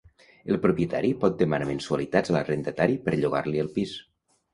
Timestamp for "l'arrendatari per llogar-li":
2.37-3.63